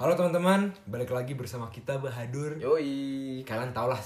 [0.00, 2.56] Halo teman-teman, balik lagi bersama kita Bahadur.
[2.56, 3.44] Yoi.
[3.44, 4.00] Kalian tau lah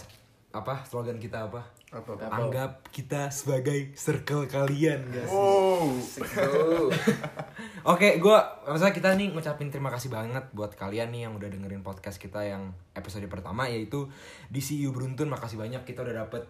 [0.50, 1.62] apa slogan kita apa?
[1.94, 2.18] Apa?
[2.34, 5.30] Anggap kita sebagai circle kalian, guys.
[5.30, 5.94] Oh.
[6.02, 6.90] Segitu.
[7.94, 11.86] Oke, gua maksudnya kita nih ngucapin terima kasih banget buat kalian nih yang udah dengerin
[11.86, 14.10] podcast kita yang episode pertama yaitu
[14.50, 15.30] DCU Beruntun.
[15.30, 16.42] Makasih banyak kita udah dapet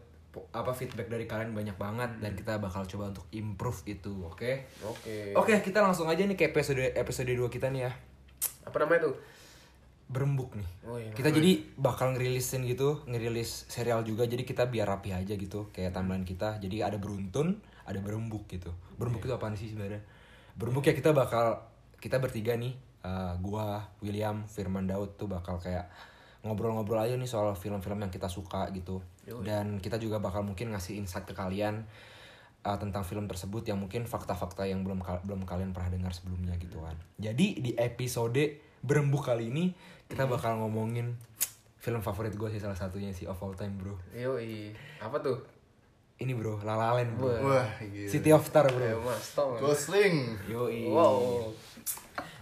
[0.57, 4.73] apa feedback dari kalian banyak banget dan kita bakal coba untuk improve itu, oke?
[4.89, 5.37] Oke.
[5.37, 7.93] Oke, kita langsung aja nih ke episode episode 2 kita nih ya.
[8.65, 9.34] Apa namanya tuh?
[10.15, 10.69] Berembuk nih.
[10.87, 11.11] Oh, iya.
[11.11, 14.31] Kita jadi bakal ngerilisin gitu, ngerilis serial juga.
[14.31, 16.63] Jadi kita biar rapi aja gitu, kayak timeline kita.
[16.63, 18.71] Jadi ada beruntun, ada berembuk gitu.
[18.95, 20.07] Berembuk itu apaan sih sebenarnya?
[20.55, 21.67] Berembuk ya kita bakal
[21.99, 25.91] kita bertiga nih, eh, gua, William, Firman Daud tuh bakal kayak
[26.47, 29.03] ngobrol-ngobrol aja nih soal film-film yang kita suka gitu.
[29.25, 31.89] Dan kita juga bakal mungkin ngasih insight ke kalian
[32.65, 36.57] uh, tentang film tersebut yang mungkin fakta-fakta yang belum ka- belum kalian pernah dengar sebelumnya
[36.61, 36.97] gitu kan.
[37.21, 38.41] Jadi di episode
[38.85, 39.73] berembuk kali ini
[40.05, 41.17] kita bakal ngomongin
[41.81, 43.97] film favorit gue sih salah satunya sih of all time bro.
[44.13, 44.73] Yoi.
[45.01, 45.41] Apa tuh?
[46.21, 47.33] Ini bro, La La Land bro.
[47.45, 48.09] Wah, gila.
[48.09, 49.05] City of Star bro.
[49.05, 49.61] Mas Tong.
[49.61, 50.37] Gosling.
[50.49, 50.89] Yoi.
[50.89, 51.53] Wow.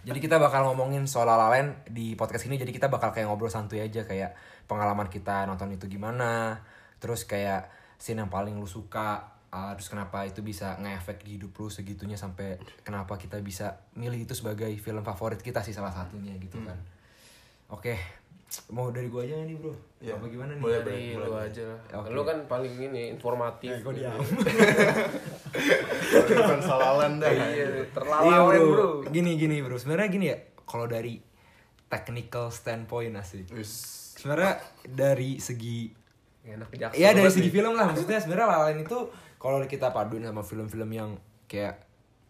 [0.02, 2.58] Jadi kita bakal ngomongin soal La La Land di podcast ini.
[2.58, 4.34] Jadi kita bakal kayak ngobrol santuy aja kayak
[4.66, 6.62] pengalaman kita nonton itu gimana.
[7.02, 9.41] Terus kayak scene yang paling lu suka.
[9.53, 14.25] Uh, terus kenapa itu bisa nge-efek di hidup lu segitunya sampai kenapa kita bisa milih
[14.25, 16.77] itu sebagai film favorit kita sih salah satunya gitu kan.
[17.69, 17.97] Oke,
[18.69, 19.73] mau dari gua aja nih bro.
[19.97, 20.17] Iya.
[20.17, 20.61] Apa gimana nih?
[20.61, 21.47] Boleh, Dari boleh, lu boleh.
[21.47, 21.78] aja lah.
[21.97, 22.08] Oke.
[22.11, 23.70] Lu kan paling ini informatif.
[23.70, 24.20] Eh, kok diam?
[26.12, 27.30] Bukan salalan dah.
[27.33, 28.69] Iya, Iya terlalu bro.
[28.69, 28.89] bro.
[29.08, 29.77] Gini gini bro.
[29.77, 30.36] Sebenarnya gini ya.
[30.64, 31.17] Kalau dari
[31.89, 33.48] technical standpoint asik.
[34.17, 35.89] Sebenarnya dari segi.
[36.42, 37.55] Iya dari segi nih.
[37.55, 38.98] film lah maksudnya sebenarnya La La Land itu
[39.42, 41.10] kalau kita paduin sama film-film yang
[41.50, 41.82] kayak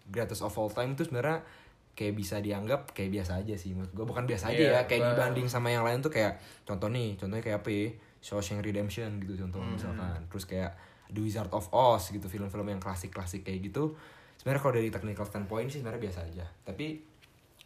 [0.09, 1.45] greatest of all time itu sebenarnya
[1.93, 3.77] kayak bisa dianggap kayak biasa aja sih.
[3.77, 4.83] Menurut gue bukan biasa aja Iya, ya.
[4.89, 7.87] Kayak dibanding sama yang lain tuh kayak contoh nih contohnya kayak apa ya?
[8.23, 9.77] Shawshank Redemption gitu contoh Hmm.
[9.77, 10.25] misalkan.
[10.33, 10.73] Terus kayak
[11.13, 13.93] The Wizard of Oz gitu film-film yang klasik-klasik kayak gitu.
[14.41, 16.49] Sebenarnya kalau dari technical standpoint sih sebenarnya biasa aja.
[16.65, 16.97] Tapi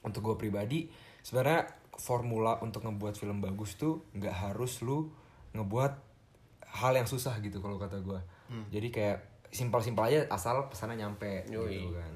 [0.03, 0.91] untuk gue pribadi
[1.23, 5.09] sebenarnya formula untuk ngebuat film bagus tuh nggak harus lu
[5.55, 5.93] ngebuat
[6.77, 8.21] hal yang susah gitu kalau kata gue
[8.69, 9.19] jadi kayak
[9.57, 12.13] simpel-simpel aja asal pesannya nyampe gitu kan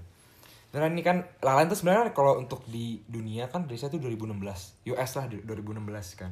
[0.71, 4.39] dan ini kan Lalan tuh sebenarnya kalau untuk di dunia kan rilisnya tuh 2016
[4.87, 5.83] US lah di- 2016
[6.15, 6.31] kan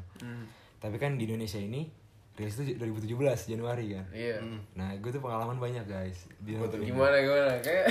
[0.76, 1.90] tapi kan di Indonesia ini
[2.34, 3.18] rilis tuh 2017
[3.48, 4.38] Januari kan Iya.
[4.72, 6.54] nah gue tuh pengalaman banyak guys di.
[6.54, 7.50] Gimana gimana?
[7.58, 7.90] Kayak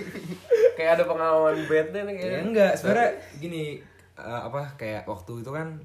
[0.76, 2.40] kayak ada pengalaman bad nih Ya kayak.
[2.42, 3.62] enggak, sebenarnya gini
[4.16, 5.84] eh, apa kayak waktu itu kan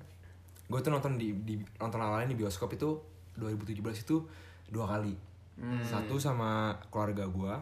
[0.64, 2.96] gue tuh nonton di, di nonton lain di bioskop itu
[3.36, 4.18] 2017 itu
[4.70, 5.12] dua kali.
[5.82, 6.52] Satu sama
[6.88, 7.54] keluarga gue,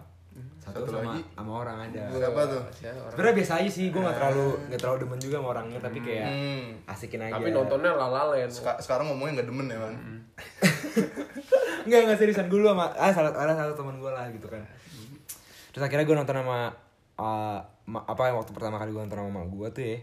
[0.58, 1.22] satu, Satu sama lagi?
[1.32, 2.04] sama orang ada.
[2.10, 2.62] Siapa tuh?
[3.08, 6.28] Sebenarnya biasa aja sih, gue nggak terlalu nggak terlalu demen juga sama orangnya, tapi kayak
[6.28, 6.66] Hmm.
[6.86, 7.34] asikin aja.
[7.34, 8.52] Tapi nontonnya La La Land.
[8.52, 9.96] Seka- sekarang ngomongnya nggak demen ya, Man.
[11.84, 14.62] Enggak, enggak seriusan gue sama ah salah ada satu teman gue lah gitu kan.
[15.70, 16.70] Terus akhirnya gue nonton sama
[17.18, 19.98] uh, ma- apa waktu pertama kali gue nonton sama gue tuh ya.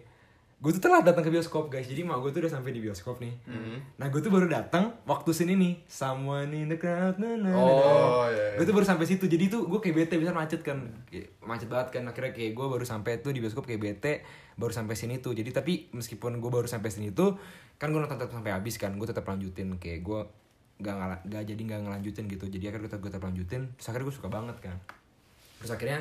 [0.63, 1.85] Gue tuh telat datang ke bioskop guys.
[1.85, 3.35] Jadi mak gue tuh udah sampai di bioskop nih.
[4.01, 5.75] Nah gue tuh baru datang waktu sini nih.
[5.87, 7.21] Someone in the crowd.
[7.21, 7.59] Na, na, na, na.
[7.59, 8.57] Oh, iya, iya.
[8.57, 9.29] Gue tuh baru sampai situ.
[9.29, 10.79] Jadi tuh gue kayak bete bisa macet kan.
[11.11, 12.03] Kayak macet banget kan.
[12.09, 14.25] Akhirnya kayak gue baru sampai tuh di bioskop kayak bete.
[14.57, 15.37] Baru sampai sini tuh.
[15.37, 17.37] Jadi tapi meskipun gue baru sampai sini tuh
[17.77, 18.97] kan gue nonton tetap sampai habis kan.
[18.97, 20.21] Gue tetap lanjutin kayak gue
[20.81, 23.87] gak, ngala, gak jadi gak ngelanjutin gitu jadi akhirnya gue tetap, gue tetap lanjutin terus
[23.91, 24.77] akhirnya gue suka banget kan
[25.63, 26.01] terus akhirnya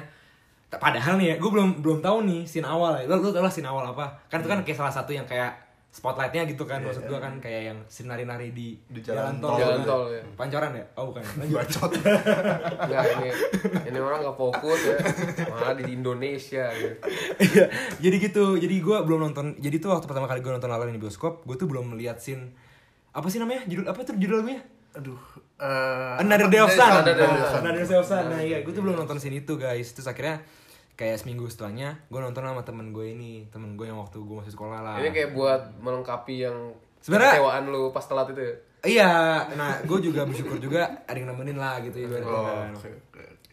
[0.77, 3.51] padahal nih ya gue belum belum tahu nih scene awal ya lo lo tau lah
[3.51, 5.63] scene awal apa kan itu kan kayak salah satu yang kayak
[5.93, 9.61] spotlightnya gitu kan maksud gue kan kayak yang scene nari-nari di, Di jalan tol, tol.
[9.61, 9.89] Jalan gitu.
[9.93, 10.23] tol, ya.
[10.33, 11.21] pancoran ya oh bukan
[11.53, 11.91] Bacot.
[12.89, 13.29] Enggak ini
[13.93, 14.97] ini orang nggak fokus ya.
[15.53, 16.97] Malah di Indonesia gitu.
[17.37, 17.65] Iya,
[18.01, 18.57] jadi gitu.
[18.57, 19.53] Jadi gue belum nonton.
[19.61, 22.57] Jadi tuh waktu pertama kali gue nonton Lalan di bioskop, gue tuh belum melihat scene
[23.13, 23.61] apa sih namanya?
[23.69, 24.65] Judul apa tuh judulnya?
[24.97, 25.21] Aduh.
[25.63, 26.91] Eh, Another Day of Sun.
[26.93, 27.59] Another Day of Sun.
[27.61, 28.23] Another Day of Sun.
[28.27, 29.87] Nah iya, gue tuh belum nonton scene itu guys.
[29.89, 30.43] Terus akhirnya
[30.93, 34.51] kayak seminggu setelahnya gue nonton sama temen gue ini, temen gue yang waktu gue masih
[34.51, 34.95] sekolah lah.
[34.97, 36.57] Ini kayak buat melengkapi yang
[36.99, 38.41] Sebenarnya- kecewaan lu pas telat itu.
[38.41, 38.53] ya?
[38.83, 39.11] Iya,
[39.55, 42.71] nah gue juga bersyukur juga ada yang nemenin lah gitu ibaratnya Oh, kan.
[42.75, 42.91] oke.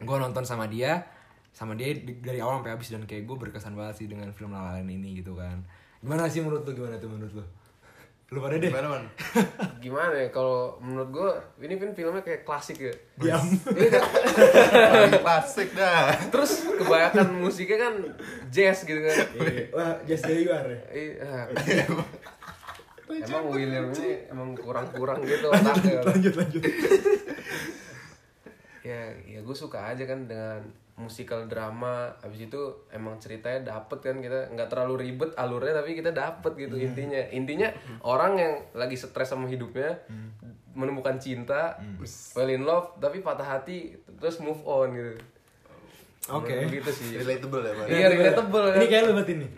[0.00, 1.06] Gue nonton sama dia,
[1.50, 4.50] sama dia di- dari awal sampai habis dan kayak gue berkesan banget sih dengan film
[4.50, 5.62] La La Land ini gitu kan.
[5.98, 7.44] Gimana sih menurut lu gimana tuh menurut lu?
[8.30, 8.70] Lu pada deh.
[8.70, 9.04] Gimana, Man?
[9.84, 12.94] Gimana ya kalau menurut gua ini kan filmnya kayak klasik ya.
[13.18, 13.42] Diam.
[15.18, 16.14] Klasik dah.
[16.30, 17.94] Terus kebanyakan musiknya kan
[18.54, 19.18] jazz gitu kan.
[19.74, 20.78] Wah, Just Jaguar ya.
[20.94, 21.50] Iya.
[23.10, 25.98] Emang William ini emang kurang-kurang gitu otaknya.
[26.06, 26.62] Lanjut lanjut.
[28.86, 30.64] ya ya gue suka aja kan dengan
[31.00, 32.60] musikal drama habis itu
[32.92, 37.18] emang ceritanya dapet kan kita nggak terlalu ribet alurnya tapi kita dapet gitu intinya.
[37.32, 37.72] Intinya
[38.04, 39.96] orang yang lagi stres sama hidupnya
[40.76, 41.80] menemukan cinta
[42.36, 45.16] fall in love tapi patah hati terus move on gitu.
[46.28, 46.68] Oke.
[46.68, 47.16] Gue gitu sih.
[47.16, 47.88] Relatable ya, Bang.
[47.88, 49.48] iya relatable Ini kan kayak lu buat ini.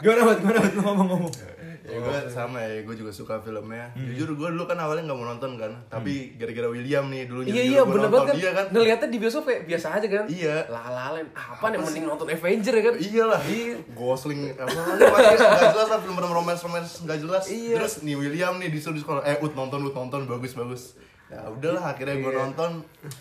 [0.00, 1.32] gimana buat gimana buat ngomong-ngomong?
[1.80, 3.88] Ya gue sama ya, gue juga suka filmnya.
[3.96, 7.62] Jujur gue dulu kan awalnya nggak mau nonton kan, tapi gara-gara William nih dulu Iya
[7.64, 8.34] iya bener banget kan.
[8.36, 8.66] Iya kan?
[8.70, 10.24] Ngeliatnya di bioskop kayak biasa aja kan.
[10.28, 10.56] Iya.
[10.68, 12.94] Lalalen apa nih mending nonton Avenger ya kan?
[13.00, 13.40] Iya lah.
[13.42, 13.76] Iya.
[13.96, 17.44] Gosling apa nggak jelas lah film romance romance nggak jelas.
[17.48, 17.76] Iya.
[17.80, 20.94] Terus nih William nih disuruh di sekolah, eh ut nonton ut nonton bagus bagus.
[21.30, 22.42] Ya udahlah akhirnya gue Iya.
[22.42, 22.70] nonton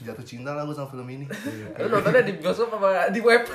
[0.02, 1.30] jatuh cinta lah gue sama film ini.
[1.78, 3.46] Lu nontonnya di bioskop apa di web?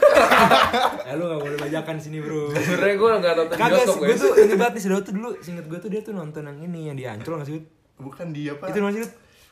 [1.02, 2.54] Ya lu gak boleh bajakan sini bro.
[2.54, 5.66] Sebenernya gue gak nonton Kagak bioskop gue tuh ini banget nih Sedot tuh dulu, seinget
[5.66, 7.58] gue tuh dia tuh nonton yang ini yang di Ancol gak sih?
[7.98, 8.70] Bukan di apa?
[8.70, 9.02] Itu masih?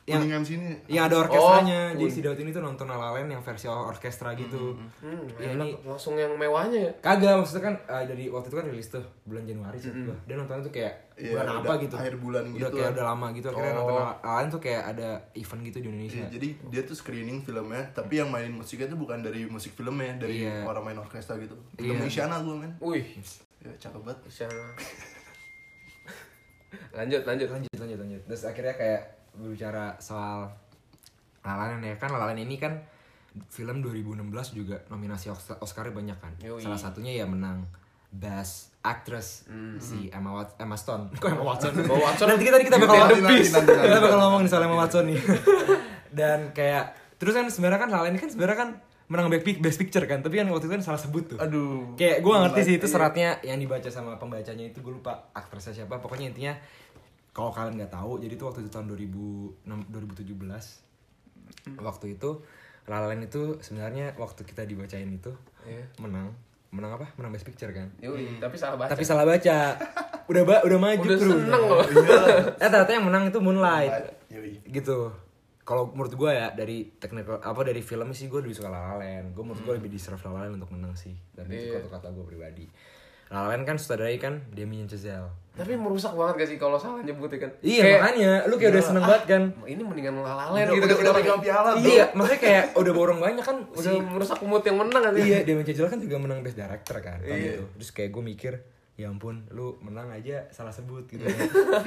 [0.03, 0.67] Yang Kuningan sini.
[0.85, 1.79] yang ada orkestranya.
[1.89, 4.75] Oh, Jadi si Daud ini tuh nonton La La Land yang versi orkestra gitu.
[4.99, 5.63] Hmm, Ya, enak.
[5.63, 6.91] ini langsung yang mewahnya ya.
[6.99, 10.11] kagak maksudnya kan eh, dari waktu itu kan rilis tuh bulan Januari sih gua.
[10.21, 11.95] Dia nontonnya tuh kayak Iya, bulan apa gitu.
[11.95, 12.91] akhir bulan udah gitu kayak lah.
[12.91, 13.77] udah lama gitu akhirnya Oh.
[13.79, 16.19] nonton La La Land tuh kayak ada event gitu di Indonesia.
[16.19, 20.17] Iya, jadi dia tuh screening filmnya, tapi yang mainin musiknya tuh bukan dari musik filmnya,
[20.17, 20.63] dari Iya.
[20.63, 21.55] orang main orkestra gitu.
[21.73, 22.03] Film Iya.
[22.05, 22.71] Isyana gue men.
[22.77, 23.07] Wih,
[23.61, 24.19] Ya cakep banget.
[24.25, 24.43] bisa.
[26.91, 27.47] lanjut, lanjut.
[27.49, 29.01] lanjut lanjut lanjut terus akhirnya kayak
[29.33, 30.49] berbicara soal
[31.41, 31.95] Lalalan ya.
[31.97, 32.79] Kan Lalalan ini kan
[33.49, 36.33] film 2016 juga nominasi Oscar Oscar banyak kan.
[36.39, 36.61] Yoi.
[36.61, 37.65] salah satunya ya menang
[38.07, 39.49] Best Actress
[39.79, 41.09] si Emma Wat Emma Stone.
[41.13, 41.73] Kok Emma Watson?
[41.81, 42.27] Emma Watson.
[42.29, 43.87] nanti kita kita bakal Nanti, ngomong nanti, nanti, nanti.
[43.89, 45.19] kita bakal ngomong nih soal Emma Watson nih.
[46.19, 46.83] Dan kayak
[47.17, 48.69] terus kan sebenarnya kan Lalalan ini kan sebenarnya kan
[49.09, 50.21] menang Best Picture kan.
[50.21, 51.37] Tapi kan waktu itu kan salah sebut tuh.
[51.41, 51.97] Aduh.
[51.97, 52.93] kayak gue ngerti sih itu Iya.
[52.93, 55.97] seratnya yang dibaca sama pembacanya itu gue lupa aktrisnya siapa.
[55.97, 56.53] Pokoknya intinya
[57.33, 62.29] kalau kalian nggak tahu jadi itu waktu itu tahun 2006 2017 waktu itu
[62.83, 65.31] La La Land itu sebenarnya waktu kita dibacain itu
[65.63, 65.81] Iya.
[65.97, 66.29] menang
[66.69, 68.89] menang apa menang best picture kan Yoi, tapi salah baca.
[68.91, 69.57] tapi salah baca
[70.23, 71.29] udah ba udah maju Udah bro.
[71.29, 71.81] seneng loh.
[72.57, 73.91] eh ternyata yang menang itu Moonlight
[74.27, 74.59] Yoi.
[74.67, 75.09] gitu
[75.61, 78.93] kalau menurut gue ya dari technical apa dari film sih gue lebih suka La La
[78.99, 81.79] Land gue menurut gue lebih deserve La La Land untuk menang sih dan itu Iya.
[81.79, 82.65] kata kata gue pribadi
[83.27, 86.99] La La Land kan sutradarai kan Damien Chazelle Tapi merusak banget gak sih kalau salah
[86.99, 87.51] nyebutnya kan?
[87.61, 90.83] iya Kayak, makanya lu kayak udah seneng banget kan Ini mendingan lalalen Udah, gitu.
[90.83, 91.69] udah, udah pegang piala.
[91.77, 95.37] iya maksudnya kayak udah borong banyak kan Udah si merusak mood yang menang kan iya
[95.41, 97.51] Damien Chazelle kan juga menang best director kan tahun Iya.
[97.53, 98.53] itu terus kayak gue mikir
[98.93, 101.25] ya ampun lu menang aja salah sebut gitu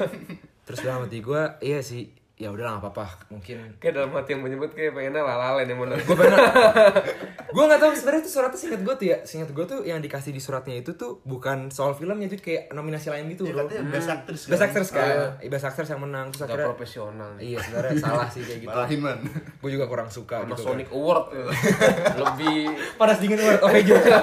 [0.67, 4.43] terus dalam hati gue iya sih ya udah nggak apa-apa mungkin Kayak dalam hati yang
[4.43, 5.97] menyebut kayak pengennya lalalen yang menang.
[5.97, 6.37] gue bener
[7.57, 10.29] gue nggak tahu sebenarnya tuh suratnya singkat gue tuh ya singkat gue tuh yang dikasih
[10.29, 13.89] di suratnya itu tuh bukan soal filmnya itu kayak nominasi lain gitu Ya, bro katanya
[13.89, 14.69] best actress best kan?
[14.69, 15.09] actress kan
[15.49, 17.31] best actress yang menang terus Gak akhirnya profesional.
[17.41, 18.69] Iya sebenarnya salah sih kayak gitu.
[18.69, 19.19] Malahin man.
[19.57, 21.45] gue juga kurang suka Sama gitu Sonic Award ya.
[22.21, 22.59] Lebih
[23.01, 24.15] panas dingin banget oke juga.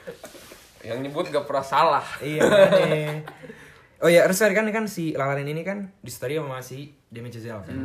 [0.90, 2.06] Yang nyebut gak pernah salah.
[2.18, 2.42] iya
[4.02, 7.78] oh ya terus kan kan si Lalanen ini kan disutradarai sama si Damien Chazelle kan?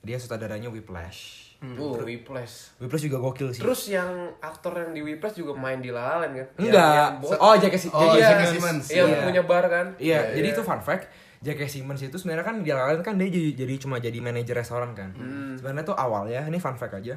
[0.00, 2.74] Dia sutradaranya Whiplash Tuh, Whiplash.
[2.76, 6.46] Whiplash juga gokil sih Terus yang aktor yang di Whiplash juga main di Lalalen kan?
[6.56, 7.74] enggak Yang, yang oh J.K.
[7.78, 8.10] Si- Oh.
[8.12, 8.42] J.K.
[8.50, 8.84] Simmons.
[8.88, 9.20] Yang Iya.
[9.22, 9.86] punya bar kan?
[9.94, 10.52] Iya, jadi iya.
[10.52, 11.06] itu fun fact.
[11.38, 11.60] J.K.
[11.68, 15.14] Simmons itu sebenarnya kan di awalnya kan dia jadi, jadi cuma jadi manajer restoran kan.
[15.54, 17.14] Sebenarnya tuh awalnya ini fun fact aja.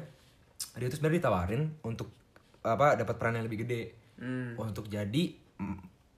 [0.72, 2.10] Dia tuh sebenarnya ditawarin untuk
[2.60, 3.94] apa dapat peran yang lebih gede.
[4.56, 5.34] Untuk jadi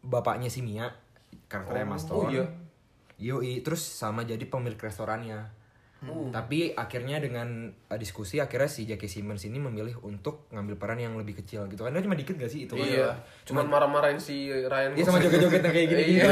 [0.01, 0.89] bapaknya si Mia,
[1.47, 2.31] karakternya Mas oh Stone.
[2.31, 2.45] iya.
[3.19, 5.58] Yoi, terus sama jadi pemilik restorannya.
[5.99, 6.31] Hmm.
[6.31, 9.11] Tapi akhirnya dengan uh, diskusi akhirnya si J.K.
[9.11, 11.91] Simmons ini memilih untuk ngambil peran yang lebih kecil gitu kan.
[11.99, 12.79] Cuma dikit gak sih itu?
[12.79, 13.19] Iya.
[13.43, 16.31] Cuman marah-marahin si Ryan Iya sama joget-joget yang kayak gini Iya.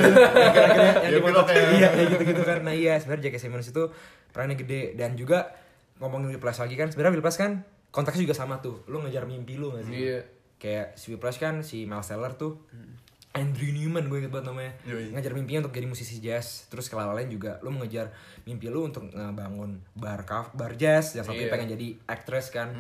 [1.11, 1.67] Yang belok ya.
[1.83, 2.59] Iya kayak gitu-gitu kan.
[2.63, 3.37] Nah iya sebenarnya J.K.
[3.43, 3.83] Simmons itu
[4.31, 5.51] perannya gede dan juga
[5.99, 8.87] ngomongin Whiplash lagi kan sebenarnya Whiplash kan konteksnya juga sama tuh.
[8.87, 9.99] Lu ngejar mimpi lu gak sih?
[9.99, 10.19] Iya.
[10.63, 12.63] Kayak si Whiplash kan si Miles Teller tuh
[13.37, 14.73] Andrew Newman gue inget banget namanya.
[14.83, 15.13] Yoi.
[15.13, 16.67] Ngejar mimpinya untuk jadi musisi jazz.
[16.67, 18.11] Terus kalau lain juga Lu mengejar
[18.43, 21.51] mimpi lu untuk ngebangun bar, kaf- bar jazz Yang satu Iya.
[21.51, 22.73] pengen jadi actress kan.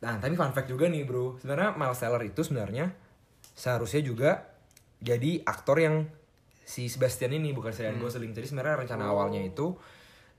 [0.00, 1.36] Nah tapi fun fact juga nih bro.
[1.36, 2.88] Sebenarnya Miles Teller itu sebenarnya
[3.52, 4.48] Seharusnya juga
[4.98, 6.08] Jadi aktor yang
[6.62, 8.30] Si Sebastian ini bukan Ryan Gosling.
[8.30, 9.76] Jadi sebenarnya rencana awalnya itu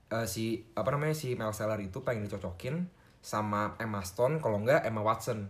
[0.08, 2.88] eh, Si apa namanya si Miles Teller itu pengen dicocokin
[3.18, 5.46] Sama Emma Stone Kalau enggak Emma Watson.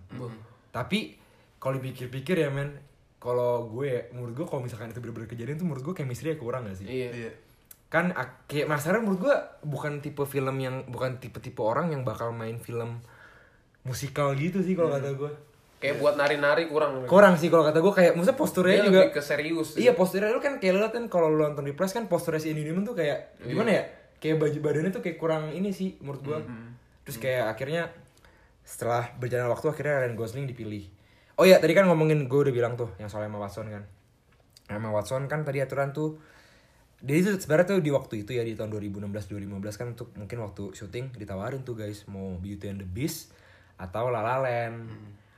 [0.69, 1.17] Tapi
[1.57, 2.75] kalau dipikir-pikir ya men
[3.23, 6.75] kalau gue menurut gue kalau misalkan itu bener-bener kejadian tuh menurut gue chemistry kurang gak
[6.77, 7.11] sih Iya.
[7.15, 7.31] Iya.
[7.87, 12.35] kan ak- kayak Mas menurut gue bukan tipe film yang bukan tipe-tipe orang yang bakal
[12.35, 12.99] main film
[13.83, 15.33] musikal gitu sih kalau kata gue
[15.77, 17.03] Kayak buat nari-nari kurang.
[17.05, 19.69] kurang sih kalau kata gue kayak maksudnya posturnya Dia juga lebih ke serius.
[19.75, 22.51] iya posturnya lu kan kayak lu kan kalau lu nonton di plus kan posturnya si
[22.51, 23.83] Andy Newman tuh kayak gimana ya
[24.17, 26.39] kayak baju badannya tuh kayak kurang ini sih menurut gua
[27.03, 27.91] terus kayak akhirnya
[28.63, 30.87] setelah berjalan waktu akhirnya Ryan Gosling dipilih
[31.37, 33.85] oh ya tadi kan ngomongin gue udah bilang tuh yang soal Emma Watson kan
[34.69, 36.21] Emma Watson kan tadi aturan tuh
[37.03, 40.39] dia itu sebenarnya tuh di waktu itu ya di tahun 2016 2015 kan untuk mungkin
[40.39, 43.35] waktu syuting ditawarin tuh guys mau Beauty and the Beast
[43.83, 44.87] atau La La Land.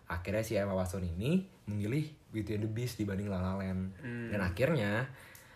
[0.05, 3.97] Akhirnya si Emma Watson ini memilih Beauty and the Beast dibanding La La Land.
[4.29, 5.09] Dan akhirnya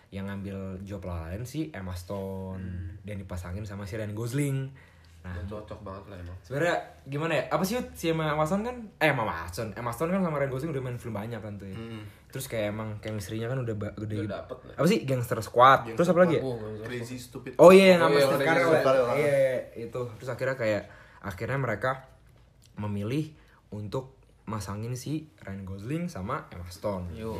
[0.08, 4.72] yang ngambil job La La Land si Emma Stone dan dipasangin sama si Ryan Gosling.
[5.18, 7.44] Nah, Dan cocok banget lah emang sebenarnya gimana ya?
[7.50, 10.70] Apa sih si Emma Watson kan eh Emma Watson, Emma Stone kan sama Ryan Gosling
[10.70, 11.76] udah main film banyak kan tuh ya.
[12.28, 14.24] Terus kayak emang chemistry-nya kan udah gede.
[14.24, 14.74] Udah dapet lah.
[14.78, 15.90] Apa sih Gangster Squad?
[15.96, 16.42] Terus apa lagi ya?
[16.44, 16.54] Oh.
[16.86, 17.58] Crazy stupid.
[17.58, 18.82] Oh iya yang Oh sama iya, Steve Carell ya.
[18.84, 19.56] Carell, Iya, iya,
[19.90, 20.02] itu.
[20.22, 20.82] Terus akhirnya kayak
[21.18, 21.90] akhirnya mereka
[22.78, 23.34] memilih
[23.74, 24.14] untuk
[24.46, 27.10] masangin si Ryan Gosling sama Emma Stone.
[27.12, 27.36] Yo,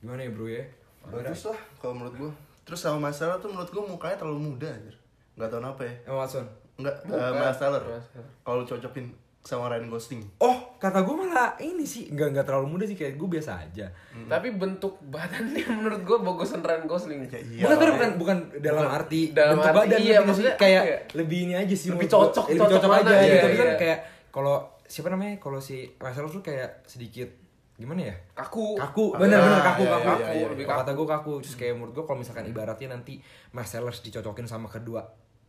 [0.00, 0.64] Gimana ya bro ya?
[1.04, 2.32] Bagus lah kalau menurut gua.
[2.64, 4.96] Terus sama masalah tuh menurut gua mukanya terlalu muda anjir.
[5.34, 5.94] Enggak tahu kenapa ya.
[6.04, 6.46] Emma Watson.
[6.74, 7.18] Enggak, Bukan.
[7.18, 7.82] uh, Miles Teller.
[7.84, 8.06] Miles.
[8.40, 9.06] Kalau lu cocokin
[9.40, 10.24] sama Ryan Gosling.
[10.38, 13.92] Oh, kata gue malah ini sih nggak nggak terlalu muda sih kayak gue biasa aja.
[14.24, 17.28] Tapi bentuk badannya menurut gue bagusan Ryan Gosling.
[17.28, 17.68] Ya iya.
[17.68, 20.98] bukan, bukan bukan dalam arti Dalam bentuk arti, badan iya, nggak maksudnya kayak apa ya?
[21.12, 22.24] lebih ini aja sih Lebih menurut gua.
[22.24, 23.36] cocok, lebih cocok cocok mana, aja iya, gitu.
[23.44, 23.76] Tapi kan iya.
[23.76, 23.98] kayak
[24.32, 27.28] kalau siapa namanya kalau si Marcelo tuh kayak sedikit
[27.74, 28.14] gimana ya?
[28.32, 28.80] Kaku.
[28.80, 30.36] kaku Ah, bener bener kaku iya, kaku, iya, kaku.
[30.40, 33.20] iya, lebih Kalau kata gue kaku terus kayak menurut gue kalau misalkan ibaratnya nanti
[33.52, 35.04] Marcellus dicocokin sama kedua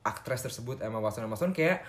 [0.06, 1.82] aktris tersebut Emma Watson Emma Stone kayak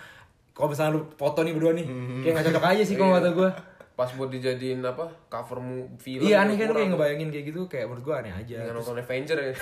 [0.51, 1.85] kalau misalnya lu foto nih berdua nih
[2.21, 3.49] kayak nggak cocok aja sih kalau kata gue
[3.97, 5.09] Pas buat dijadiin apa?
[5.25, 5.57] Cover
[5.97, 6.21] film.
[6.21, 8.61] iya aneh kan kayak ngebayangin kayak gitu kayak menurut gue aneh aja.
[8.61, 9.53] Dengan Terus- nonton Avenger ya.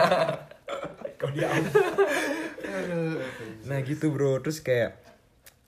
[1.20, 1.44] Kau dia
[3.64, 4.40] nah gitu bro.
[4.40, 4.96] Terus kayak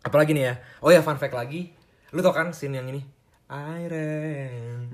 [0.00, 0.54] apalagi nih ya?
[0.80, 1.76] Oh ya fun fact lagi.
[2.10, 3.04] Lu tau kan scene yang ini
[3.50, 4.87] Iron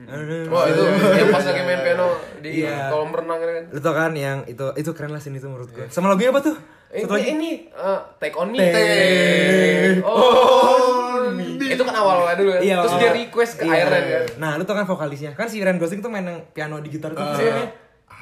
[0.46, 0.82] Oh itu
[1.12, 2.06] yang pas lagi main piano
[2.38, 2.88] di Iya.
[2.88, 3.64] kolam renang kan.
[3.68, 6.40] lu tau kan yang itu itu keren lah scene itu menurut gue sama lagunya apa
[6.42, 6.56] tuh
[6.88, 8.62] Satu lagi ini eh, Take on Me.
[8.62, 12.60] Take Oh, itu kan awal-awal dulu kan.
[12.62, 13.02] Iya, Terus awal.
[13.02, 13.74] dia request ke Iya.
[13.82, 14.24] Iron kan.
[14.38, 15.34] Nah, lu tau kan vokalisnya?
[15.34, 17.68] Kan si Ryan Gosling tuh main yang piano di gitar itu sih namanya?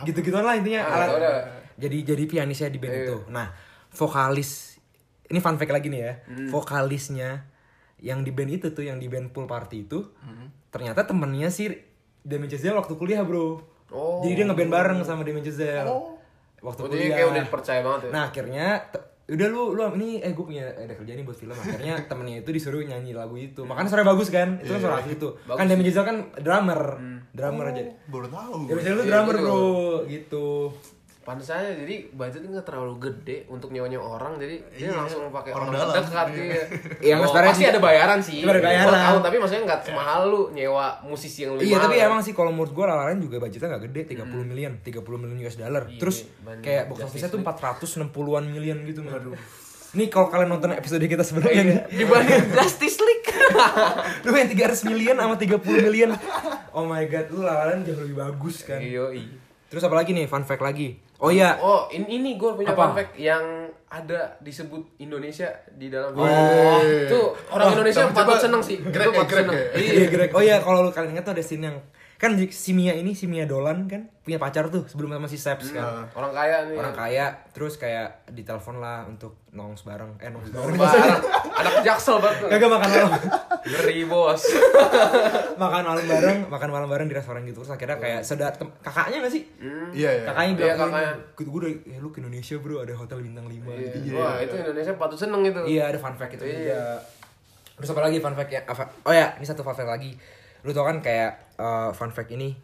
[0.02, 1.08] Gitu-gituan lah intinya Ah, alat.
[1.08, 1.38] tau dah.
[1.76, 3.04] Jadi jadi pianisnya di band Iya.
[3.04, 3.16] itu.
[3.28, 3.46] Nah,
[3.92, 4.80] vokalis
[5.24, 6.12] ini fun fact lagi nih ya.
[6.24, 6.48] Hmm.
[6.48, 7.30] Vokalisnya
[8.04, 10.52] yang di band itu tuh yang di band pool party itu Hmm.
[10.68, 11.72] ternyata temennya si
[12.20, 13.60] Damien Chazelle waktu kuliah, Bro.
[13.90, 14.20] Oh.
[14.20, 15.88] Jadi dia ngeband bareng sama Damien Chazelle.
[16.60, 17.00] Waktu Oh, kuliah.
[17.00, 18.10] jadi kayak udah percaya banget ya.
[18.10, 18.66] Nah akhirnya
[19.24, 22.50] udah lu lu ini eh gue punya ada kerjaan nih buat film akhirnya temennya itu
[22.50, 25.80] disuruh nyanyi lagu itu makanya suara bagus kan itu kan suara asli tuh kan Demi
[25.80, 28.68] Giselle kan drummer drummer aja Baru tahu.
[28.68, 29.44] Demi tuh Iya, drummer gitu.
[29.46, 29.64] bro
[30.06, 30.46] gitu
[31.24, 35.50] Pantes aja jadi budgetnya nggak terlalu gede untuk nyewanya orang jadi dia Iya, langsung pakai
[35.50, 35.94] orang orang, dalam.
[35.98, 36.62] terdekat iya.
[37.02, 38.38] Yang Oh, sebenarnya pasti sih- ada bayaran sih.
[38.38, 38.92] Ada bayaran.
[39.02, 42.50] Tahu, tapi maksudnya nggak semahal lu nyewa musisi yang lebih iya tapi emang sih kalau
[42.50, 46.16] menurut gue lalaran juga budgetnya gak gede 30 miliar 30 miliar US dollar Iya, terus
[46.38, 49.32] banding kayak box office-nya tuh 460-an miliar gitu aduh
[49.94, 53.30] Nih kalau kalian nonton episode kita sebelumnya nih dibanding Justice League.
[54.26, 56.10] Lu yang 300 miliar sama 30 miliar
[56.70, 59.30] Oh my god, lu lalaran jauh lebih bagus kan Iya, iya.
[59.74, 62.78] Terus apa lagi nih, fun fact lagi Oh iya, Oh, ini, ini gue punya Apa?
[62.84, 63.42] fun fact yang
[63.88, 66.78] ada disebut Indonesia di dalam Oh.
[66.78, 68.78] Itu orang Indonesia coba- patut seneng sih.
[68.80, 69.54] Greg ya, patut Greg seneng.
[69.56, 69.66] ya.
[69.74, 69.90] Iya.
[69.92, 70.30] Iya Greg.
[70.30, 71.78] Oh iya kalau lu kalian ingat tuh ada scene yang
[72.14, 75.70] kan si Mia ini si Mia Dolan kan punya pacar tuh sebelum sama si Seps
[75.70, 76.08] kan.
[76.10, 76.74] Orang kaya nih.
[76.74, 80.16] Orang kaya terus kayak ditelepon lah untuk nongs bareng.
[80.18, 80.78] Eh nongs bareng.
[81.54, 82.48] Anak jaksel banget.
[82.48, 83.12] Kagak makan malam.
[83.62, 84.42] Ngeri bos.
[85.56, 87.60] makan malam bareng, makan malam bareng di restoran gitu.
[87.60, 89.42] Terus akhirnya kayak saudara tem- kakaknya gak sih?
[89.92, 90.24] Iya, iya.
[90.24, 91.12] Kakaknya Iya, bilang kakaknya.
[91.34, 93.92] gue udah ya lu ke Indonesia bro ada hotel bintang 5 Iya.
[93.98, 94.16] gitu.
[94.16, 95.60] Wah itu Indonesia patut seneng itu.
[95.66, 96.96] Iya ada fun fact itu Iya.
[97.74, 98.60] Terus apa lagi fun fact ya?
[98.64, 100.14] apa- Oh ya, ini satu fun fact lagi.
[100.64, 102.56] Lu tau kan kayak eh, fun fact ini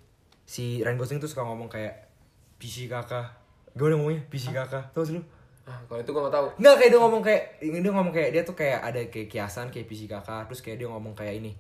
[0.49, 2.11] si Ryan Gosling tuh suka ngomong kayak
[2.59, 3.31] PC kakak.
[3.77, 4.25] Gimana ngomongnya?
[4.27, 4.91] PC kakak.
[4.91, 5.23] Tau sih lu?
[5.69, 6.47] Ah, kalau itu gue gak tahu.
[6.59, 9.87] Enggak kayak dia ngomong kayak dia ngomong kayak dia tuh kayak ada kayak kiasan kayak
[9.87, 11.53] PC kakak terus kayak dia ngomong kayak ini.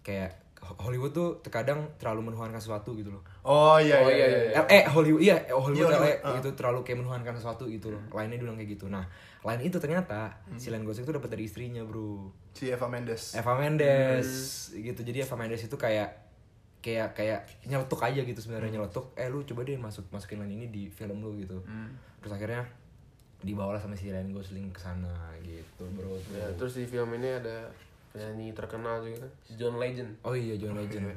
[0.00, 3.22] Kayak Hollywood tuh terkadang terlalu menuhankan sesuatu gitu loh.
[3.42, 4.14] Oh iya Oh, iya.
[4.14, 4.40] iya, iya.
[4.54, 4.62] iya.
[4.70, 7.90] Eh, eh Hollywood iya eh, Hollywood Iya, LA Hollywood, gitu terlalu kayak menuhankan sesuatu gitu
[7.90, 8.02] loh.
[8.14, 8.86] Lainnya dia bilang kayak gitu.
[8.86, 9.02] Nah,
[9.42, 12.30] lain itu ternyata si Ryan Gosling tuh dapat dari istrinya, Bro.
[12.54, 13.34] Si Eva Mendes.
[13.34, 14.28] Eva Mendes
[14.70, 15.00] gitu.
[15.02, 16.14] Jadi Eva Mendes itu kayak
[16.82, 19.14] kayak kayak nyeletuk aja gitu sebenarnya nyeletuk.
[19.14, 21.58] Eh lu coba deh masuk masukin line ini di film lu gitu.
[22.22, 22.62] Terus akhirnya
[23.42, 25.10] dibawalah sama si Ryan Gosling ke sana
[25.42, 26.14] gitu, Bro.
[26.22, 26.38] Tuh.
[26.38, 27.66] Ya, terus di film ini ada
[28.12, 30.10] penyanyi terkenal juga kan, si John Legend.
[30.22, 31.08] Oh iya John Legend.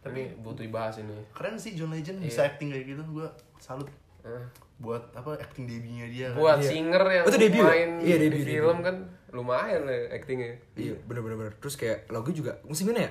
[0.00, 1.16] Tapi butuh dibahas ini.
[1.32, 2.28] Keren sih John Legend Iya.
[2.28, 3.02] bisa acting kayak gitu.
[3.08, 3.88] Gua salut.
[4.20, 4.44] Eh,
[4.76, 6.28] Buat apa acting debutnya dia.
[6.30, 6.36] kan.
[6.36, 6.68] Buat Iya.
[6.70, 7.64] singer yang Oh, itu debut ya?
[7.64, 8.96] main Iya, di debut, film kan
[9.30, 10.52] lumayan lah actingnya.
[10.76, 11.54] Iya, bener-bener bener.
[11.56, 13.10] Terus kayak lagu juga musim ini ya.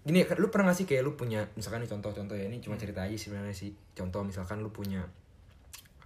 [0.00, 3.02] Gini, lu pernah gak sih kayak lu punya misalkan nih contoh-contoh ya ini cuma cerita
[3.02, 3.74] aja sebenarnya sih.
[3.92, 5.02] Contoh misalkan lu punya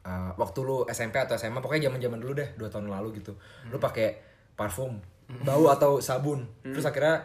[0.05, 3.33] uh, waktu lu SMP atau SMA pokoknya zaman zaman dulu deh dua tahun lalu gitu
[3.73, 4.21] lu pakai
[4.53, 5.01] parfum
[5.45, 6.45] bau atau sabun.
[6.63, 7.25] Terus akhirnya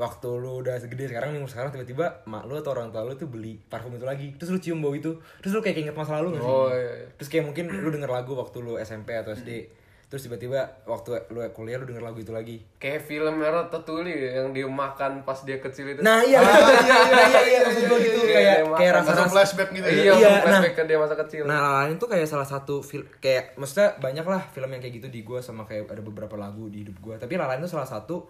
[0.00, 3.28] waktu lu udah segede sekarang nih sekarang tiba-tiba mak lu atau orang tua lu tuh
[3.28, 4.32] beli parfum itu lagi.
[4.38, 5.18] Terus lu cium bau itu.
[5.44, 6.50] Terus lu kayak inget masa lalu gak sih?
[6.50, 7.06] Oh, iya, iya.
[7.18, 9.68] terus kayak mungkin lu denger lagu waktu lu SMP atau SD
[10.10, 14.50] terus tiba-tiba waktu lu kuliah lu denger lagu itu lagi Kayak film merah Ratatouille yang
[14.50, 16.02] dia makan pas dia kecil itu.
[16.02, 16.50] nah iya iya
[16.82, 19.94] iya iya iya maksud gua gitu Iya, kayak iya, kayak rasa Langsung flashback gitu ya.
[19.94, 20.42] Iya, Iya, iya nah.
[20.42, 21.42] flashback ke dia masa kecil.
[21.46, 24.82] Nah, La La Land tuh kayak salah satu film kayak maksudnya banyak lah film yang
[24.82, 27.14] kayak gitu di gua sama kayak ada beberapa lagu di hidup gua.
[27.14, 28.26] Tapi La La Land tuh salah satu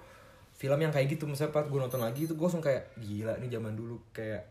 [0.52, 1.24] film yang kayak gitu.
[1.24, 4.44] Misalnya pas gua nonton lagi itu gua langsung kayak gila nih zaman dulu kayak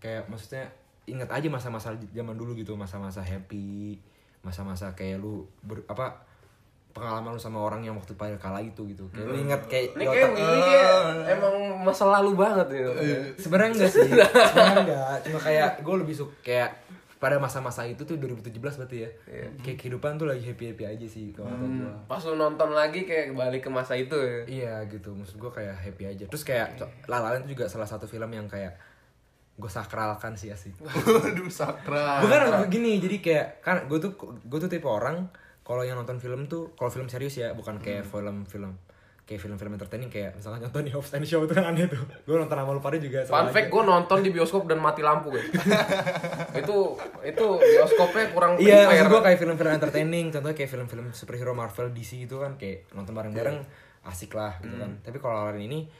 [0.00, 0.72] kayak maksudnya
[1.04, 4.00] ingat aja masa-masa zaman dulu gitu, masa-masa happy,
[4.40, 6.25] masa-masa kayak lu ber, apa
[6.96, 9.04] pengalaman lu sama orang yang waktu pada kala itu gitu.
[9.12, 10.84] Kayak lu ingat kayak Ini kayak Willy dia
[11.28, 12.90] emang masa lalu banget gitu.
[13.36, 14.08] Sebenarnya enggak sih,
[14.48, 15.16] sebenarnya enggak.
[15.22, 16.70] Cuma kayak gue lebih suka kayak
[17.16, 19.10] pada masa-masa itu tuh 2017 berarti ya.
[19.60, 21.92] Kayak kehidupan tuh lagi happy-happy aja sih kalau kata gue.
[22.06, 24.40] Pas lu nonton lagi kayak balik ke masa itu ya.
[24.44, 26.24] Iya gitu, maksud gue kayak happy aja.
[26.26, 28.72] Terus kayak co- La La Land itu juga salah satu film yang kayak
[29.52, 30.76] gue sakralkan sih asik.
[30.84, 32.20] Waduh sakral.
[32.20, 35.28] Bukan begini, jadi kayak kan gue tuh gue tuh tipe orang
[35.66, 38.78] kalau yang nonton film tuh kalau film serius ya bukan kayak film-film
[39.26, 41.98] kayak film-film entertaining kayak misalkan contoh nih Hobbs and Show itu kan aneh tuh.
[42.22, 45.34] Gue nonton sama lu pada juga Fun fact gue nonton di bioskop dan mati lampu
[45.34, 45.50] guys.
[46.62, 46.76] itu
[47.26, 52.22] itu bioskopnya kurang Iya, maksud gue kayak film-film entertaining, contohnya kayak film-film superhero Marvel DC
[52.22, 53.58] gitu kan kayak nonton bareng-bareng
[54.06, 55.02] asik lah gitu kan.
[55.02, 55.90] Tapi kalau lain ini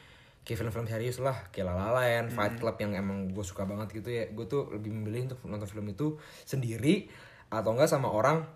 [0.47, 3.91] kayak film-film serius lah, kayak La La Land, Fight Club yang emang gue suka banget
[3.91, 4.31] gitu ya.
[4.31, 6.15] Gue tuh lebih memilih untuk nonton film itu
[6.47, 7.11] sendiri
[7.51, 8.47] atau enggak sama orang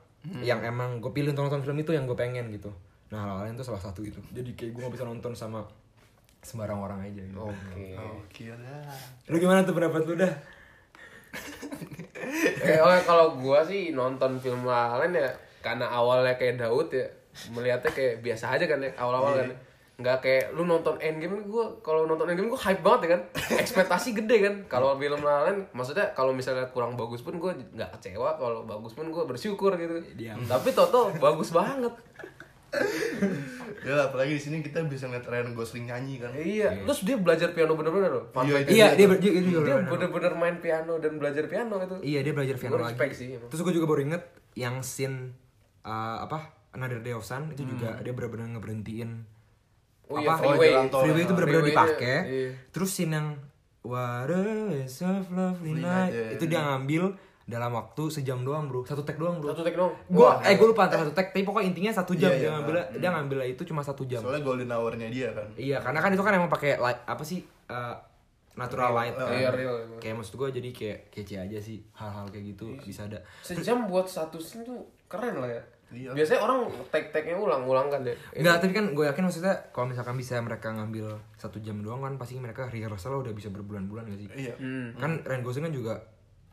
[0.46, 2.70] yang emang gue pilih untuk nonton film itu yang gue pengen gitu.
[3.10, 4.22] Nah, La La Land itu salah satu itu.
[4.32, 5.66] Jadi kayak gue gak bisa nonton sama
[6.42, 7.42] sembarang orang aja gitu.
[7.42, 7.98] Oke.
[7.98, 8.90] Oke lah.
[9.30, 10.34] Lu gimana tuh pendapat lu dah?
[12.62, 15.28] Eh, oh, kalau gua sih nonton film La La Land ya
[15.60, 17.04] karena awalnya kayak Daud ya
[17.50, 19.50] melihatnya kayak biasa aja kan ya awal-awal kan.
[20.02, 23.22] Nggak kayak lu nonton Endgame gua kalau nonton Endgame gua hype banget ya kan.
[23.64, 24.56] Ekspektasi gede kan.
[24.68, 28.66] Kalau film La La Land maksudnya kalau misalnya kurang bagus pun gua nggak kecewa, kalau
[28.66, 30.02] bagus pun gua bersyukur gitu.
[30.14, 30.42] Diam.
[30.42, 31.94] Tapi Toto bagus banget.
[33.82, 36.30] Ya lah, apalagi di sini kita bisa ngeliat Ryan Gosling nyanyi kan.
[36.32, 38.24] Iya, terus dia belajar piano bener-bener loh.
[38.30, 39.18] Fun Iya, Iya, dia dia tuh.
[39.18, 41.98] dia, dia, Dia bener-bener main piano dan belajar piano itu.
[42.00, 42.94] Iya dia belajar piano Gua lagi.
[42.94, 43.50] respect sih, emang.
[43.50, 45.34] Terus gue juga baru inget yang scene
[45.82, 49.10] uh, apa Another Day of Sun itu juga dia benar-benar ngeberhentiin
[50.12, 50.70] Oh iya, apa freeway.
[50.70, 51.02] jalan tol.
[51.02, 52.18] freeway itu benar-benar dipakai.
[52.26, 52.50] iya.
[52.70, 53.28] Terus scene yang
[53.82, 54.38] What a
[54.70, 59.02] waste of lovely night night, iya, itu dia ngambil dalam waktu sejam doang bro satu
[59.02, 59.90] take doang bro Satu take doang.
[60.06, 62.44] gua Wah, eh gue lupa antara satu take tapi pokoknya intinya satu jam Iya, dia
[62.44, 65.50] iya, ngambil dia ngambil itu cuma satu jam Soalnya golden hour-nya dia kan.
[65.58, 67.98] iya karena kan itu kan emang pakai light apa sih uh,
[68.54, 69.34] natural light kan.
[69.34, 69.74] Iya, real.
[69.98, 72.82] kayak maksud gue jadi kayak kece aja sih hal-hal kayak gitu Iya.
[72.84, 75.64] bisa ada Sejam buat satu scene tuh keren lah ya.
[75.92, 76.16] Iya.
[76.16, 78.16] Biasanya orang take-take-nya ulang-ulang kan deh.
[78.32, 82.16] Enggak, tapi kan gue yakin maksudnya kalau misalkan bisa mereka ngambil satu jam doang kan
[82.16, 84.28] pasti mereka rehearsal udah bisa berbulan-bulan gak sih?
[84.32, 84.56] Iya.
[84.56, 84.96] Hmm.
[84.96, 85.94] Kan Ryan Gosling kan juga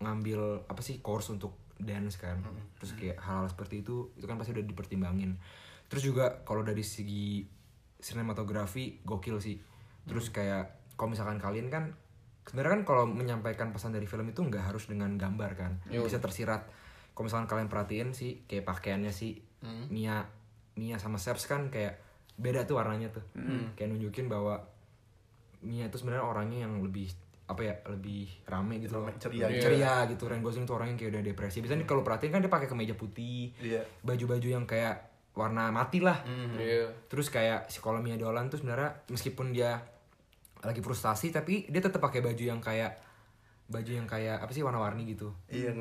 [0.03, 2.43] ngambil apa sih course untuk dance kan.
[2.83, 5.39] Terus kayak hal-hal seperti itu itu kan pasti udah dipertimbangin.
[5.87, 7.47] Terus juga kalau dari segi
[7.99, 9.57] sinematografi gokil sih.
[10.07, 11.95] Terus kayak kalau misalkan kalian kan
[12.43, 15.73] sebenarnya kan kalau menyampaikan pesan dari film itu nggak harus dengan gambar kan.
[15.87, 16.67] Bisa tersirat.
[17.19, 19.35] Kalau misalkan kalian perhatiin sih kayak pakaiannya sih
[19.91, 20.23] Mia
[20.73, 21.99] Mia sama Seps kan kayak
[22.33, 23.27] beda tuh warnanya tuh.
[23.75, 24.63] Kayak nunjukin bahwa
[25.61, 27.11] Mia itu sebenarnya orangnya yang lebih
[27.45, 29.11] apa ya lebih rame gitu loh.
[29.11, 32.39] ceria Lebih ceria gitu Ryan Gosling tuh orangnya kayak udah depresi biasanya kalau perhatiin kan
[32.39, 33.83] dia pakai kemeja putih Iya.
[34.01, 35.03] baju-baju yang kayak
[35.33, 36.23] warna mati lah
[36.55, 36.87] Iya.
[37.09, 39.81] terus kayak si kalau Mia Dolan tuh sebenarnya meskipun dia
[40.61, 43.01] lagi frustasi tapi dia tetap pakai baju yang kayak
[43.67, 45.73] baju yang kayak apa sih warna-warni gitu Iya.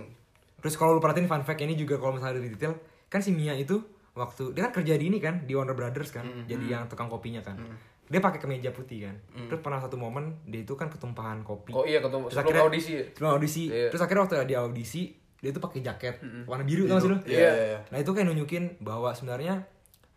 [0.58, 2.74] Terus kalau lu perhatiin fun fact ini juga kalau misalnya dari detail
[3.08, 3.78] kan si Mia itu
[4.12, 7.40] waktu dia kan kerja di ini kan di Warner Brothers kan jadi yang tukang kopinya
[7.40, 7.62] kan.
[8.08, 9.16] Dia pakai kemeja putih kan.
[9.46, 11.72] Terus pernah satu momen dia itu kan ketumpahan kopi.
[11.72, 12.94] Oh iya ketemu Terus akhirnya- audisi.
[13.06, 13.64] sebelum audisi.
[13.68, 13.88] Iya.
[13.88, 15.02] terus akhirnya waktu dia audisi
[15.38, 17.18] dia tuh pakai jaket warna biru tau gak sih lu?
[17.24, 17.80] Iya, iya, iya.
[17.88, 19.70] nah itu kayak nunjukin bahwa sebenarnya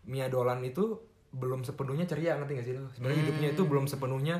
[0.03, 0.97] Mia Dolan itu
[1.31, 4.35] belum sepenuhnya ceria ngerti gak sih lu sebenarnya hidupnya itu belum sepenuhnya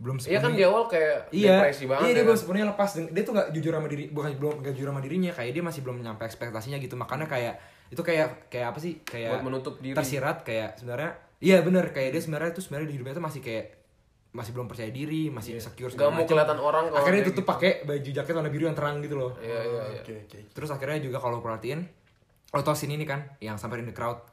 [0.00, 2.00] belum Iya kan sepenuhnya di awal kayak Iya, depresi banget.
[2.00, 2.26] iya ya dia kan?
[2.26, 2.90] belum sepenuhnya lepas.
[3.06, 5.30] Dia tuh gak jujur sama diri, bukan belum gak jujur sama dirinya.
[5.30, 6.94] Kayak dia masih belum nyampe ekspektasinya gitu.
[6.94, 7.54] Makanya kayak
[7.88, 8.92] itu kayak kayak apa sih?
[9.02, 9.92] Kayak Buat menutup diri.
[9.92, 11.12] Tersirat kayak sebenarnya.
[11.38, 13.64] Iya bener kayak dia sebenarnya tuh sebenarnya di hidupnya tuh masih kayak
[14.32, 16.24] masih belum percaya diri, masih insecure Gak mau macam.
[16.26, 19.14] kelihatan orang kalau Akhirnya kayak itu tuh pakai baju jaket warna biru yang terang gitu
[19.14, 19.36] loh.
[19.36, 20.00] Iya iya iya.
[20.00, 20.38] Oke, oke.
[20.50, 21.80] Terus akhirnya juga kalau perhatiin
[22.48, 24.24] lo tau scene ini kan yang sampai in the crowd.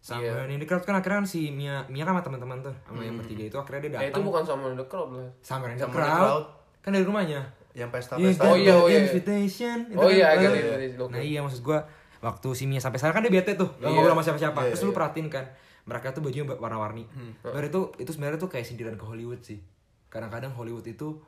[0.00, 0.48] Sampai Iya.
[0.48, 3.14] in the crowd kan akhirnya kan si Mia Mia kan sama teman-teman tuh sama yang
[3.14, 5.20] bertiga itu akhirnya dia Eh, datang itu bukan sama The Crowd lah.
[5.20, 6.44] in the Sama in the crowd.
[6.80, 7.40] Kan dari rumahnya.
[7.70, 9.04] yang pesta Iya, pesta Oh iya, oh iya.
[9.04, 9.76] Invitation.
[9.86, 10.50] itu Oh kan, iya, agak.
[11.06, 11.86] Nah iya maksud gua
[12.18, 13.94] waktu si Mia sampai sana kan dia bete tuh, gak Iya.
[13.94, 14.60] ngobrol sama siapa-siapa.
[14.60, 15.44] Iya, Terus lu perhatiin kan,
[15.84, 17.06] mereka tuh bajunya warna-warni.
[17.06, 17.30] Hmm.
[17.40, 19.62] Sebenarnya itu itu sebenarnya tuh kayak sindiran ke Hollywood sih.
[20.08, 21.22] Kadang-kadang Hollywood itu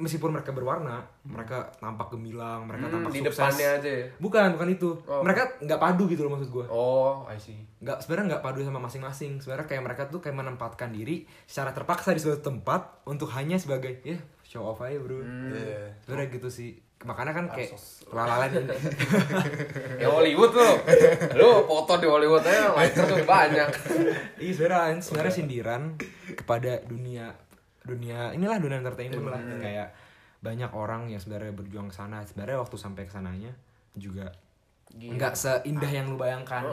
[0.00, 3.36] meskipun mereka berwarna, mereka tampak gemilang, mereka Hmm, tampak di sukses.
[3.36, 4.06] depannya aja ya?
[4.16, 4.90] Bukan, bukan itu.
[5.04, 5.20] Oh.
[5.20, 6.64] Mereka nggak padu gitu loh maksud gua.
[6.66, 7.60] Oh, I see.
[7.78, 12.10] nggak sebenarnya nggak padu sama masing-masing sebenarnya kayak mereka tuh kayak menempatkan diri secara terpaksa
[12.10, 15.96] di suatu tempat untuk hanya sebagai ya show off aja bro Iya.
[15.98, 17.72] sebenarnya gitu sih makanya kan kayak
[18.06, 18.68] lalalen
[19.96, 20.70] Ya Hollywood lo.
[21.32, 23.68] Lu foto di Hollywood aja liker tuh banyak.
[24.36, 25.82] iya sebenarnya sebenarnya sindiran
[26.34, 27.32] kepada dunia
[27.82, 29.40] dunia inilah dunia entertainment lah.
[29.56, 29.88] kayak
[30.40, 33.52] banyak orang yang sebenarnya berjuang ke sana sebenarnya waktu sampai ke sananya
[33.92, 34.32] juga
[34.90, 36.66] nggak seindah yang lu bayangkan.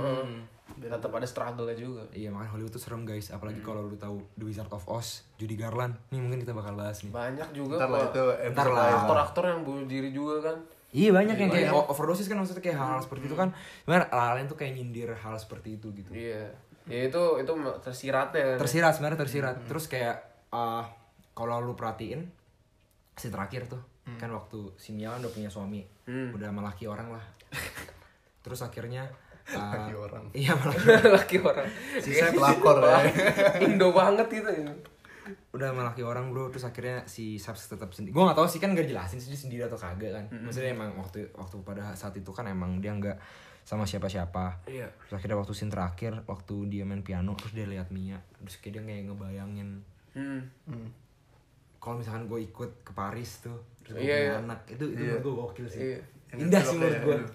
[0.67, 2.04] Tetap ada struggle juga.
[2.12, 3.32] Iya makanya Hollywood tuh serem guys.
[3.32, 5.96] Apalagi kalau lu tahu The Wizard of Oz Judy Garland.
[6.12, 7.12] Nih mungkin kita bakal bahas nih.
[7.13, 8.12] Banyak juga Ntar lah kok.
[8.12, 8.88] itu Ntar lah.
[9.00, 10.58] Aktor-aktor yang bunuh diri juga kan.
[10.91, 12.36] Iya banyak yang kayak o- overdosis kan?
[12.36, 13.50] Maksudnya kayak hal-hal seperti itu kan?
[13.84, 16.12] Sebenarnya hal-hal tuh kayak nyindir hal seperti itu gitu.
[16.12, 16.52] Iya.
[16.84, 18.58] Ya itu itu tersiratnya kan.
[18.60, 19.56] Tersirat sebenarnya tersirat.
[19.72, 20.15] Terus kayak
[20.49, 20.83] uh,
[21.31, 22.23] Kalau lu perhatiin
[23.13, 23.81] Si terakhir tuh
[24.15, 27.25] Kan waktu si Mia kan udah punya suami Udah melaki orang lah
[28.43, 29.03] Terus akhirnya
[29.47, 30.23] uh, Laki orang.
[30.39, 30.88] Iya melaki
[31.19, 31.67] Laki orang.
[31.99, 32.99] Si saya pelakor ya.
[33.60, 34.51] Indo banget gitu.
[35.51, 38.71] udah melaki orang bro terus akhirnya si Saps tetap sendiri gue gak tahu sih kan
[38.71, 42.47] gak jelasin sih sendiri atau kagak kan maksudnya emang waktu waktu pada saat itu kan
[42.47, 43.19] emang dia nggak
[43.67, 44.88] sama siapa-siapa Iya.
[44.88, 48.79] terus akhirnya waktu scene terakhir waktu dia main piano terus dia lihat Mia terus kayak
[48.79, 49.83] dia kayak ngebayangin
[50.17, 50.89] Hmm.
[51.77, 54.34] kalau misalkan gue ikut ke Paris tuh terus gue Iya, punya iya.
[54.39, 55.08] anak itu itu Iya.
[55.13, 55.99] menurut gue gokil sih Iya.
[56.27, 57.32] Yang indah itu sih menurut gue aduh,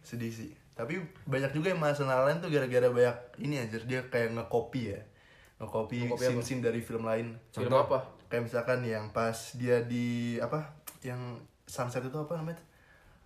[0.00, 4.30] sedih sih tapi banyak juga yang masalah lain tuh gara-gara banyak ini aja dia kayak
[4.32, 5.00] nge-copy ya
[5.56, 6.28] nge-copy Nge-copy apa?
[6.28, 7.82] scene-scene dari film lain Film Contoh.
[7.88, 7.98] apa?
[8.26, 10.66] kayak misalkan yang pas dia di apa
[11.00, 12.68] yang sunset itu apa namanya tuh?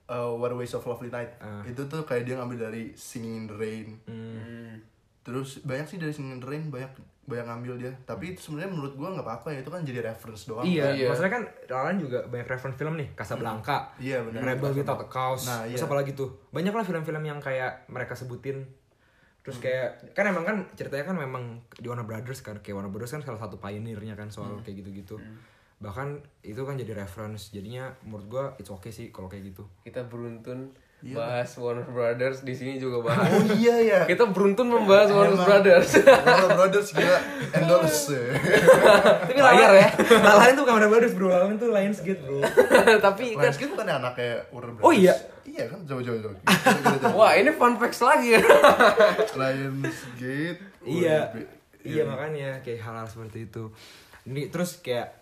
[0.06, 1.60] Uh, What a Waste of Lovely Night Ah.
[1.62, 4.76] itu tuh kayak dia ngambil dari Singing in the Rain Hmm.
[5.20, 6.88] terus banyak sih dari Singing in the Rain banyak
[7.28, 10.48] banyak ngambil dia tapi itu sebenarnya menurut gua nggak apa-apa ya itu kan jadi reference
[10.48, 11.06] doang Iya, Iya.
[11.12, 14.40] maksudnya kan Lalan juga banyak reference film nih, Casablanca, Iya, benar.
[14.42, 15.86] Rebel Without a Cause, Nah, terus iya.
[15.86, 16.28] apa lagi tuh?
[16.48, 18.64] Banyak lah film-film yang kayak mereka sebutin.
[19.44, 23.12] Terus kayak kan emang kan ceritanya kan memang di Warner Brothers kan, kayak Warner Brothers
[23.12, 25.20] kan salah satu pioneernya kan soal kayak gitu-gitu.
[25.78, 26.08] Bahkan
[26.42, 29.68] itu kan jadi reference, jadinya menurut gua it's okay sih kalau kayak gitu.
[29.84, 33.30] Kita beruntun bahas Warner Brothers di sini juga bahas.
[33.30, 35.46] oh iya ya Kita beruntun membahas Warner Emang.
[35.46, 35.88] Brothers.
[36.02, 37.18] Warner Brothers gila
[37.52, 38.18] endorse
[39.22, 39.88] Tapi Bayar ya.
[40.18, 42.38] Lalan itu bukan Warner Brothers bro, Lalan itu Lionsgate bro.
[43.06, 45.14] Tapi kan Lionsgate bukan anaknya Warner Brothers Oh iya?
[45.44, 46.34] iya kan kita coba.
[47.18, 48.40] Wah ini fun facts lagi ya.
[49.32, 53.70] Lionsgate iya Warner- iya makanya kayak hal-hal seperti itu
[54.24, 55.14] ini terus kayak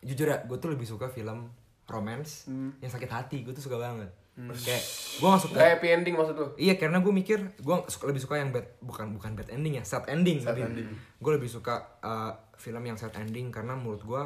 [0.00, 1.50] jujur ya gue tuh lebih suka film
[1.84, 2.46] romance
[2.78, 4.82] yang sakit hati gue tuh suka banget kayak
[5.14, 6.46] gue gak suka Gak happy ending maksud lu?
[6.56, 10.04] iya karena gue mikir gue lebih suka yang bad bukan bukan bad ending ya sad
[10.06, 10.64] ending Sad lebih.
[10.82, 10.88] ending.
[11.16, 14.22] gue lebih suka uh, film yang sad ending karena menurut gue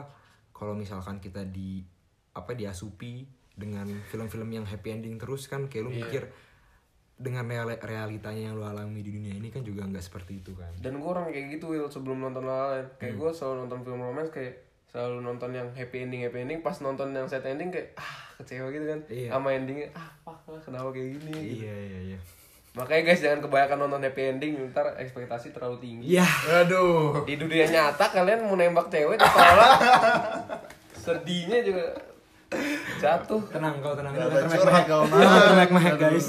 [0.51, 1.85] kalau misalkan kita di
[2.31, 6.25] apa diasupi dengan film-film yang happy ending terus kan kayak lu mikir
[7.15, 10.71] dengan real- realitanya yang lu alami di dunia ini kan juga nggak seperti itu kan
[10.79, 12.87] Dan gue orang kayak gitu Will sebelum nonton lain.
[12.95, 16.77] Kayak gue selalu nonton film romance kayak selalu nonton yang happy ending happy ending pas
[16.79, 19.29] nonton yang sad ending kayak ah kecewa gitu kan Iya.
[19.31, 22.19] sama endingnya ah fuck lah kenapa kayak gini iya iya iya
[22.71, 26.25] makanya guys jangan kebanyakan nonton happy ending ntar ekspektasi terlalu tinggi Iya.
[26.59, 29.73] aduh di dunia nyata kalian mau nembak cewek ditolak
[31.05, 31.85] sedihnya juga
[32.99, 34.17] jatuh Tenang kau tenang.
[34.17, 34.33] Jangan
[34.89, 35.21] kau termek-mek.
[35.21, 36.01] Jangan termek-mek, Aduh.
[36.01, 36.27] guys.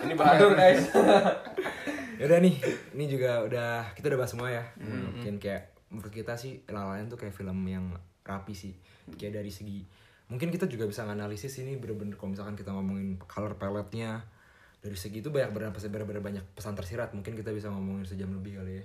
[0.00, 0.82] ini badur guys
[2.20, 2.54] Ya udah nih,
[2.94, 4.62] ini juga udah kita udah bahas semua ya.
[4.78, 8.74] Mungkin kayak menurut kita sih La La Land tuh kayak film yang rapi sih.
[9.18, 9.82] Kayak dari segi
[10.30, 14.22] mungkin kita juga bisa nganalisis ini bener-bener kalau misalkan kita ngomongin color palette-nya.
[14.80, 17.12] Dari segi itu banyak benar benar banyak pesan tersirat.
[17.12, 18.84] Mungkin kita bisa ngomongin sejam lebih kali ya.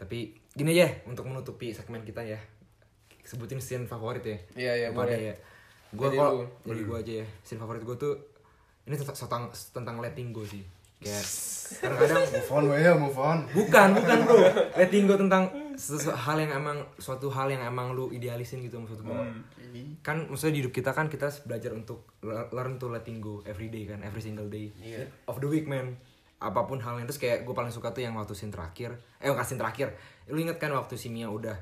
[0.00, 2.40] Tapi gini aja untuk menutupi segmen kita ya.
[3.20, 4.38] Sebutin scene favorit ya.
[4.56, 5.34] Iya, iya, boleh.
[5.34, 5.36] ya.
[5.90, 6.46] Gue kok lu.
[6.62, 8.14] jadi gue aja ya scene favorit gue tuh
[8.86, 10.62] ini tentang tentang, tentang letting go sih
[11.00, 11.24] kayak
[11.80, 13.38] kadang-kadang move on ya move on.
[13.50, 14.36] Bukan bukan bro.
[14.76, 19.00] Letting go tentang sesuatu hal yang emang suatu hal yang emang lu idealisin gitu maksud
[19.00, 19.20] gue
[20.02, 23.70] kan maksudnya di hidup kita kan kita belajar untuk le- learn to letting go every
[23.70, 25.08] day kan every single day Iya.
[25.24, 25.96] of the week man.
[26.36, 28.96] Apa pun hal yang terus kayak gue paling suka tuh yang waktu scene terakhir.
[29.16, 29.92] Eh bukan scene terakhir.
[30.26, 31.54] Lu inget kan waktu si Mia udah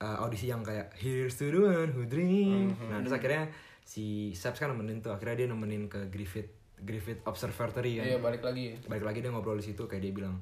[0.00, 3.48] uh, audisi yang kayak here's to the one who dream nah terus akhirnya
[3.80, 6.50] si Saps kan nemenin tuh akhirnya dia nemenin ke Griffith
[6.82, 8.04] Griffith Observatory kan.
[8.04, 8.76] Iya balik lagi.
[8.84, 10.36] Balik lagi dia ngobrol di situ kayak dia bilang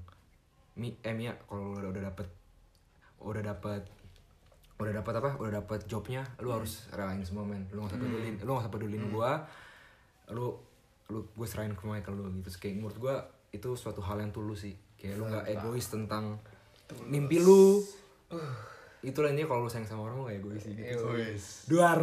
[0.74, 2.26] Mi, eh Mia kalau lu udah, udah dapet
[3.22, 3.82] udah dapet
[4.74, 5.30] udah dapat apa?
[5.38, 7.62] Udah dapat jobnya lu harus relain semua men.
[7.70, 9.32] Lu nggak usah pedulin lu nggak usah pedulin gua
[10.34, 10.56] lu
[11.12, 12.50] lu gue serahin ke Michael lu gitu.
[12.50, 13.14] Terus kayak menurut gua
[13.54, 14.74] itu suatu hal yang tulus sih.
[14.98, 16.42] Kayak lu nggak egois tentang
[17.06, 17.78] mimpi lu
[19.04, 21.04] itulah ini kalau lu sayang sama orang lu gak egois sih gitu.
[21.12, 21.68] Wis.
[21.68, 22.00] duar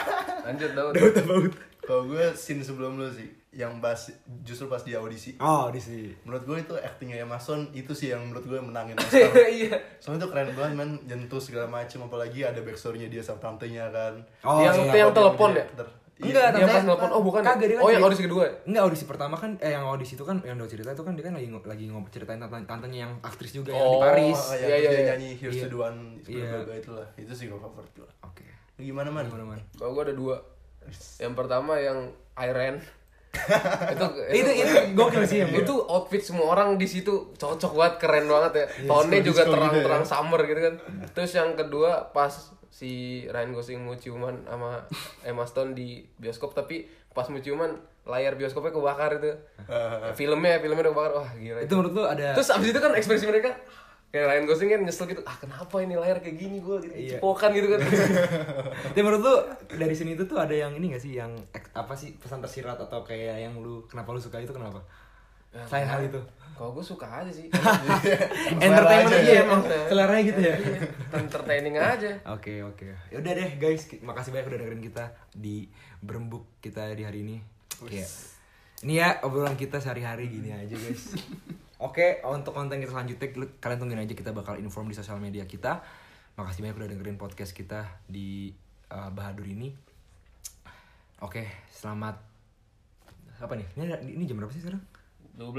[0.48, 3.96] lanjut Daud Daud Daud Kalau gue scene sebelum lu sih, yang pas
[4.44, 5.40] justru pas di audisi.
[5.40, 9.32] oh di sini Menurut gue itu actingnya Mason itu sih yang menurut gue menangin Oscar.
[9.48, 13.88] iya Soalnya itu keren banget men, nyentuh segala macem apalagi ada backstory-nya dia sama tantenya
[13.88, 14.20] kan.
[14.44, 15.00] Oh, yang iya.
[15.00, 15.64] yang telepon ya
[16.18, 17.46] Enggak, Yang tante- pas telepon, oh bukan ya?
[17.48, 18.52] Kagak, dia kan Oh, yang audisi kedua ya?
[18.64, 21.22] Enggak, audisi pertama kan eh yang audisi itu kan yang udah cerita itu kan dia
[21.22, 24.34] kan lagi lagi ngobrol ceritain tante tantenya yang aktris juga yang di Oh, Paris.
[24.36, 25.06] Oh, Iya, iya, iya, iya.
[25.08, 25.64] nyanyi Here's Iya.
[25.64, 26.50] to the One, Iya.
[26.60, 27.06] bla itulah.
[27.14, 28.10] Itu sih gue favorit gue.
[28.20, 28.42] Oke.
[28.76, 29.24] Gimana man?
[29.24, 29.60] Gimana, Man?
[29.72, 30.36] Kalau gue ada dua
[31.18, 31.98] Yang pertama yang
[32.40, 32.80] Iron
[33.94, 38.26] itu, Itu itu gokil sih yang itu outfit semua orang di situ cocok banget keren
[38.26, 38.66] banget ya.
[38.88, 40.12] Tone juga disco-disco terang-terang gitu ya.
[40.16, 40.74] summer gitu kan.
[41.12, 42.32] Terus yang kedua pas
[42.72, 44.86] si Ryan Gosling mau ciuman sama
[45.24, 47.74] Emma Stone di bioskop tapi pas mau ciuman
[48.08, 49.32] layar bioskopnya kebakar itu.
[50.18, 51.12] Filmnya filmnya udah kebakar.
[51.20, 51.72] Wah gila itu.
[51.76, 53.52] menurut lu ada terus abis itu kan ekspresi mereka
[54.08, 57.10] kayak Ryan Gosling kan nyesel gitu ah kenapa ini layar kayak gini gue gitu Iya.
[57.14, 57.80] cipokan gitu kan
[58.88, 59.34] Tapi menurut lu
[59.70, 61.36] dari sini itu tuh ada yang ini gak sih yang
[61.72, 64.80] apa sih pesan tersirat atau kayak yang lu kenapa lu suka itu kenapa?
[65.64, 66.20] Selain hal itu.
[66.52, 67.46] kalau gue suka aja sih
[68.58, 69.42] Entertainment aja aja ya.
[69.42, 70.54] emang seleranya gitu ya.
[70.56, 70.80] Iya,
[71.14, 72.88] entertaining aja Oke oke.
[73.10, 77.36] Yaudah deh guys, makasih banyak udah dengerin kita di berembuk kita di hari ini.
[77.78, 78.10] Kayak
[78.82, 81.14] ini ya obrolan kita sehari-hari gini aja guys.
[81.78, 83.30] Oke, untuk konten kita selanjutnya
[83.62, 85.78] kalian tungguin aja kita bakal inform di sosial media kita.
[86.34, 88.50] Makasih banyak udah dengerin podcast kita di
[88.90, 89.70] uh, Bahadur ini.
[91.22, 92.18] Oke, selamat
[93.38, 93.66] apa nih?
[93.78, 94.82] Ini, ini jam berapa sih sekarang?
[95.38, 95.54] 12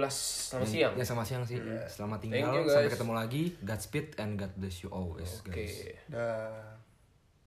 [0.51, 1.55] selamat siang Ya sama siang sih.
[1.87, 2.51] Selamat Thank tinggal.
[2.51, 3.43] you, Sampai ketemu lagi.
[3.63, 5.95] Godspeed and God bless you always, oke guys.
[6.11, 6.78] Dah.